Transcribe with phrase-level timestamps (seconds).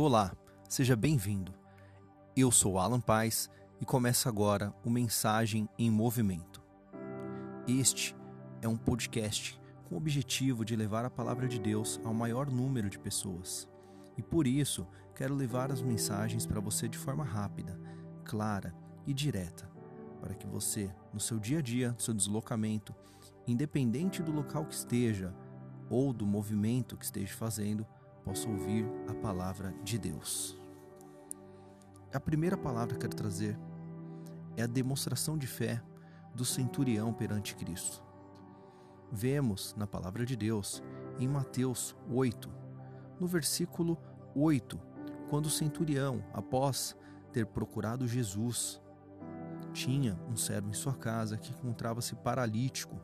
[0.00, 0.32] Olá,
[0.68, 1.52] seja bem-vindo.
[2.36, 3.50] Eu sou Alan Paz
[3.80, 6.62] e começa agora o Mensagem em Movimento.
[7.66, 8.14] Este
[8.62, 12.88] é um podcast com o objetivo de levar a palavra de Deus ao maior número
[12.88, 13.68] de pessoas.
[14.16, 14.86] E por isso,
[15.16, 17.76] quero levar as mensagens para você de forma rápida,
[18.24, 18.72] clara
[19.04, 19.68] e direta,
[20.20, 22.94] para que você, no seu dia a dia, no seu deslocamento,
[23.48, 25.34] independente do local que esteja
[25.90, 27.84] ou do movimento que esteja fazendo,
[28.28, 30.60] possa ouvir a palavra de Deus.
[32.12, 33.58] A primeira palavra que quero trazer
[34.54, 35.82] é a demonstração de fé
[36.34, 38.04] do centurião perante Cristo.
[39.10, 40.82] Vemos na palavra de Deus
[41.18, 42.50] em Mateus 8,
[43.18, 43.96] no versículo
[44.34, 44.78] 8,
[45.30, 46.94] quando o centurião, após
[47.32, 48.78] ter procurado Jesus,
[49.72, 53.00] tinha um servo em sua casa que encontrava-se paralítico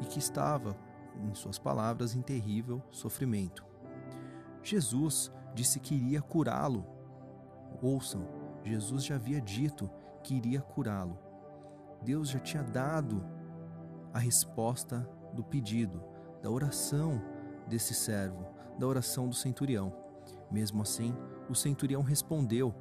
[0.00, 0.74] e que estava,
[1.22, 3.73] em suas palavras, em terrível sofrimento.
[4.64, 6.86] Jesus disse que iria curá-lo.
[7.82, 8.26] Ouçam,
[8.64, 9.90] Jesus já havia dito
[10.22, 11.18] que iria curá-lo.
[12.02, 13.24] Deus já tinha dado
[14.12, 16.02] a resposta do pedido,
[16.42, 17.22] da oração
[17.68, 18.46] desse servo,
[18.78, 19.94] da oração do centurião.
[20.50, 21.14] Mesmo assim,
[21.48, 22.74] o centurião respondeu,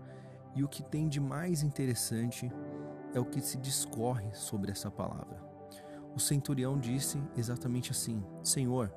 [0.56, 2.52] e o que tem de mais interessante
[3.14, 5.42] é o que se discorre sobre essa palavra.
[6.16, 8.94] O centurião disse exatamente assim: Senhor,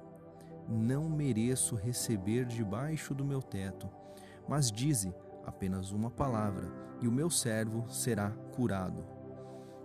[0.69, 3.89] não mereço receber debaixo do meu teto,
[4.49, 5.15] mas dize
[5.45, 6.69] apenas uma palavra,
[7.01, 9.05] e o meu servo será curado.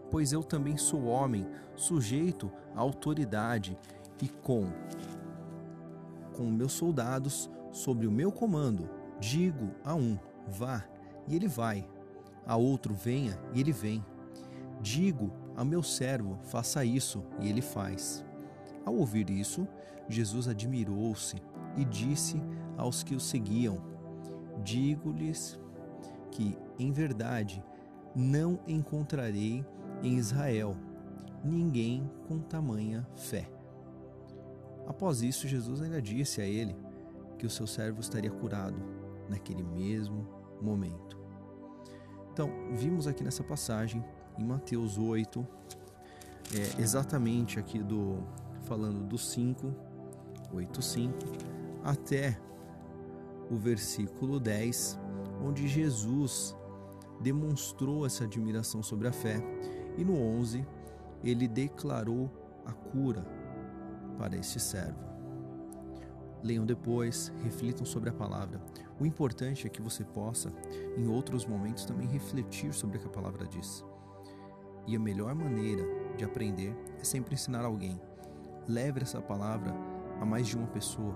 [0.09, 3.77] Pois eu também sou homem, sujeito à autoridade,
[4.21, 4.67] e com
[6.33, 10.83] com meus soldados sobre o meu comando, digo a um: vá,
[11.27, 11.87] e ele vai,
[12.45, 14.03] a outro: venha, e ele vem.
[14.81, 18.25] Digo a meu servo: faça isso, e ele faz.
[18.85, 19.67] Ao ouvir isso,
[20.07, 21.41] Jesus admirou-se
[21.77, 22.41] e disse
[22.77, 23.81] aos que o seguiam:
[24.63, 25.59] Digo-lhes
[26.31, 27.63] que, em verdade,
[28.15, 29.65] não encontrarei
[30.03, 30.75] em Israel
[31.43, 33.49] ninguém com tamanha fé.
[34.87, 36.75] Após isso, Jesus ainda disse a ele
[37.37, 38.77] que o seu servo estaria curado
[39.29, 40.27] naquele mesmo
[40.61, 41.17] momento.
[42.31, 44.03] Então, vimos aqui nessa passagem,
[44.37, 45.45] em Mateus 8,
[46.53, 48.23] é, exatamente aqui do
[48.71, 49.75] falando do 5,
[50.53, 51.13] 8, 5,
[51.83, 52.39] até
[53.49, 54.97] o versículo 10,
[55.43, 56.55] onde Jesus
[57.19, 59.43] demonstrou essa admiração sobre a fé,
[59.97, 60.65] e no 11,
[61.21, 62.31] ele declarou
[62.65, 63.25] a cura
[64.17, 65.03] para este servo.
[66.41, 68.61] Leiam depois, reflitam sobre a palavra.
[69.01, 70.49] O importante é que você possa,
[70.95, 73.83] em outros momentos, também refletir sobre o que a palavra diz.
[74.87, 75.83] E a melhor maneira
[76.15, 77.99] de aprender é sempre ensinar alguém.
[78.67, 79.73] Leve essa palavra
[80.19, 81.15] a mais de uma pessoa.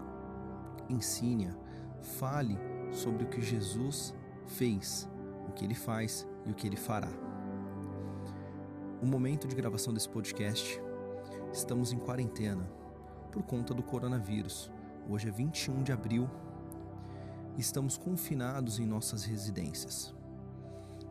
[0.90, 1.56] Ensine-a.
[2.02, 2.58] Fale
[2.92, 4.14] sobre o que Jesus
[4.46, 5.10] fez,
[5.48, 7.10] o que ele faz e o que ele fará.
[9.02, 10.82] O momento de gravação desse podcast,
[11.52, 12.68] estamos em quarentena
[13.32, 14.72] por conta do coronavírus.
[15.10, 16.30] Hoje é 21 de abril.
[17.58, 20.16] Estamos confinados em nossas residências.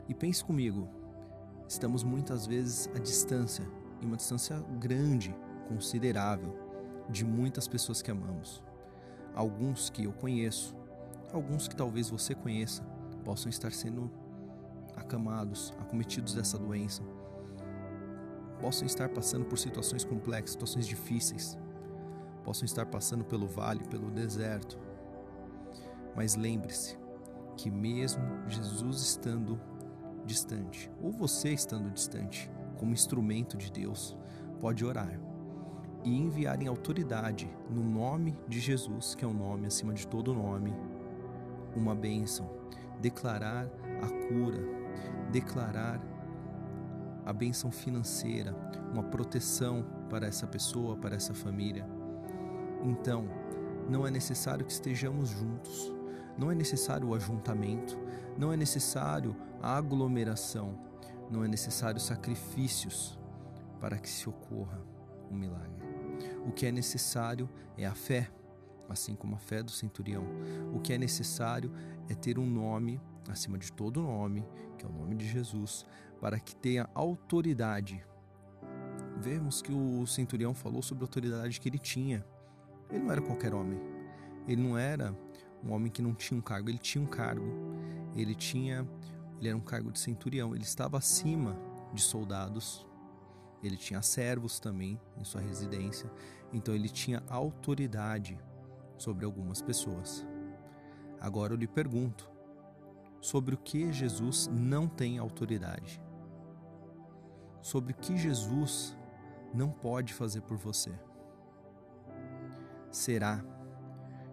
[0.08, 0.88] E pense comigo,
[1.68, 3.64] estamos muitas vezes à distância,
[4.02, 5.34] em uma distância grande
[5.68, 6.64] considerável
[7.08, 8.62] de muitas pessoas que amamos.
[9.34, 10.74] Alguns que eu conheço,
[11.32, 12.82] alguns que talvez você conheça,
[13.24, 14.10] possam estar sendo
[14.96, 17.02] acamados, acometidos dessa doença,
[18.60, 21.58] possam estar passando por situações complexas, situações difíceis,
[22.44, 24.78] possam estar passando pelo vale, pelo deserto.
[26.14, 26.96] Mas lembre-se
[27.56, 29.60] que, mesmo Jesus estando
[30.24, 34.16] distante, ou você estando distante, como instrumento de Deus,
[34.60, 35.20] pode orar
[36.04, 40.34] e enviar em autoridade, no nome de Jesus, que é o nome acima de todo
[40.34, 40.74] nome,
[41.74, 42.48] uma bênção,
[43.00, 43.66] declarar
[44.02, 44.62] a cura,
[45.32, 46.00] declarar
[47.24, 48.54] a bênção financeira,
[48.92, 51.86] uma proteção para essa pessoa, para essa família.
[52.82, 53.26] Então,
[53.88, 55.92] não é necessário que estejamos juntos,
[56.36, 57.98] não é necessário o ajuntamento,
[58.36, 60.78] não é necessário a aglomeração,
[61.30, 63.18] não é necessário sacrifícios
[63.80, 64.80] para que se ocorra
[65.30, 65.83] um milagre.
[66.46, 68.30] O que é necessário é a fé,
[68.88, 70.24] assim como a fé do centurião.
[70.74, 71.72] O que é necessário
[72.08, 74.46] é ter um nome acima de todo nome,
[74.78, 75.86] que é o nome de Jesus,
[76.20, 78.04] para que tenha autoridade.
[79.16, 82.24] Vemos que o centurião falou sobre a autoridade que ele tinha.
[82.90, 83.80] Ele não era qualquer homem.
[84.46, 85.16] Ele não era
[85.62, 87.46] um homem que não tinha um cargo, ele tinha um cargo.
[88.14, 88.86] Ele tinha,
[89.38, 91.58] ele era um cargo de centurião, ele estava acima
[91.92, 92.86] de soldados
[93.66, 96.10] ele tinha servos também em sua residência,
[96.52, 98.38] então ele tinha autoridade
[98.96, 100.26] sobre algumas pessoas.
[101.20, 102.30] Agora eu lhe pergunto:
[103.20, 106.00] sobre o que Jesus não tem autoridade,
[107.62, 108.96] sobre o que Jesus
[109.54, 110.92] não pode fazer por você.
[112.90, 113.42] Será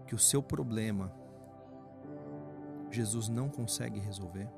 [0.06, 1.12] que o seu problema
[2.92, 4.50] Jesus não consegue resolver?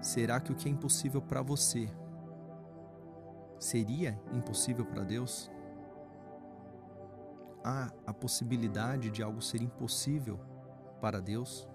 [0.00, 1.88] Será que o que é impossível para você
[3.64, 5.50] seria impossível para Deus?
[7.64, 10.38] Há a possibilidade de algo ser impossível
[11.00, 11.66] para Deus?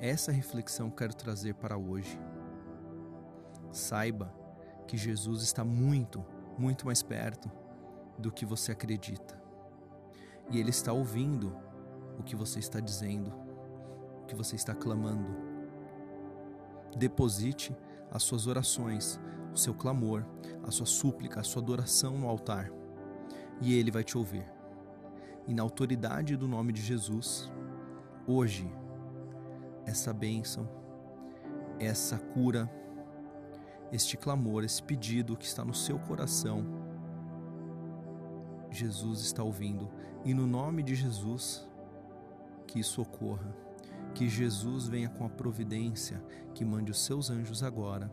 [0.00, 2.20] Essa reflexão quero trazer para hoje.
[3.70, 4.34] Saiba
[4.84, 6.26] que Jesus está muito,
[6.58, 7.48] muito mais perto
[8.18, 9.40] do que você acredita.
[10.50, 11.56] E Ele está ouvindo
[12.18, 13.32] o que você está dizendo,
[14.22, 15.30] o que você está clamando.
[16.96, 17.76] Deposite
[18.10, 19.20] as suas orações,
[19.52, 20.24] o seu clamor,
[20.62, 22.70] a sua súplica, a sua adoração no altar,
[23.60, 24.44] e Ele vai te ouvir.
[25.46, 27.50] E na autoridade do nome de Jesus,
[28.26, 28.70] hoje,
[29.84, 30.68] essa bênção,
[31.78, 32.70] essa cura,
[33.92, 36.64] este clamor, esse pedido que está no seu coração,
[38.70, 39.90] Jesus está ouvindo.
[40.24, 41.68] E no nome de Jesus,
[42.66, 43.52] que isso ocorra.
[44.14, 46.22] Que Jesus venha com a providência,
[46.54, 48.12] que mande os seus anjos agora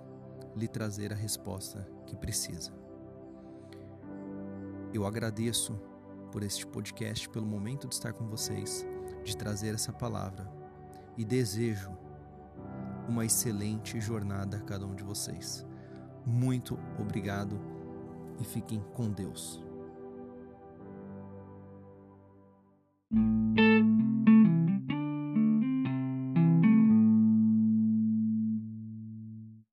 [0.56, 2.72] lhe trazer a resposta que precisa.
[4.94, 5.80] Eu agradeço
[6.32, 8.86] por este podcast, pelo momento de estar com vocês,
[9.24, 10.50] de trazer essa palavra
[11.18, 11.92] e desejo
[13.08, 15.66] uma excelente jornada a cada um de vocês.
[16.26, 17.60] Muito obrigado
[18.40, 19.67] e fiquem com Deus.